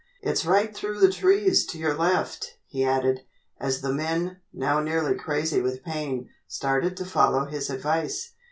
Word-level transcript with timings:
It's 0.23 0.47
right 0.47 0.75
through 0.75 0.99
the 0.99 1.11
trees 1.11 1.63
to 1.67 1.77
your 1.77 1.93
left," 1.93 2.57
he 2.65 2.83
added, 2.83 3.19
as 3.59 3.81
the 3.81 3.93
men, 3.93 4.41
now 4.51 4.79
nearly 4.79 5.13
crazy 5.13 5.61
with 5.61 5.83
pain, 5.85 6.27
started 6.47 6.97
to 6.97 7.05
follow 7.05 7.45
his 7.45 7.69
advice. 7.69 8.33